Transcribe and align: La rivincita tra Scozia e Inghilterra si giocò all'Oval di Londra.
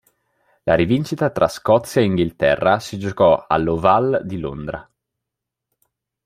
La 0.63 0.73
rivincita 0.73 1.29
tra 1.29 1.47
Scozia 1.47 2.01
e 2.01 2.05
Inghilterra 2.05 2.79
si 2.79 2.97
giocò 2.97 3.45
all'Oval 3.47 4.21
di 4.25 4.39
Londra. 4.39 4.89